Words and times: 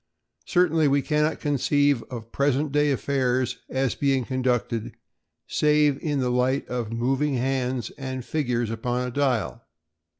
Certainly 0.47 0.87
we 0.87 1.03
cannot 1.03 1.39
conceive 1.39 2.01
of 2.09 2.31
present 2.31 2.71
day 2.71 2.89
affairs 2.91 3.59
as 3.69 3.93
being 3.93 4.25
conducted 4.25 4.95
save 5.45 5.99
in 5.99 6.17
the 6.19 6.31
light 6.31 6.67
of 6.67 6.91
moving 6.91 7.35
hands 7.35 7.91
and 7.99 8.25
figures 8.25 8.71
upon 8.71 9.07
a 9.07 9.11
dial. 9.11 9.63